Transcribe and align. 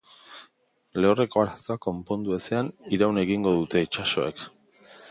Lehorreko 1.05 1.43
arazoak 1.43 1.83
konpondu 1.87 2.35
ezean, 2.39 2.73
iraun 2.99 3.25
egingo 3.27 3.57
dute 3.61 3.87
itsasokoek. 3.89 4.47